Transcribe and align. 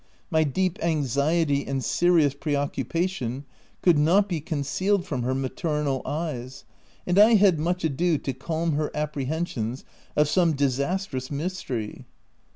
My 0.31 0.43
deep 0.43 0.83
anxiety 0.83 1.63
and 1.67 1.85
serious 1.85 2.33
preoccupation, 2.33 3.45
could 3.83 3.99
not 3.99 4.27
be 4.27 4.41
concealed 4.41 5.05
from 5.05 5.21
her 5.21 5.35
maternal 5.35 6.01
eyes; 6.07 6.65
and 7.05 7.19
I 7.19 7.35
had 7.35 7.59
much 7.59 7.83
ado 7.83 8.17
to 8.17 8.33
calm 8.33 8.71
her 8.71 8.89
apprehensions 8.95 9.85
of 10.15 10.27
some 10.27 10.53
disastrous 10.53 11.29
mystery. 11.29 12.07